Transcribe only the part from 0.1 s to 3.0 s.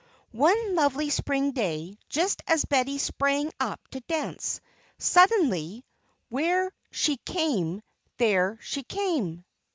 One lovely Spring day, just as Betty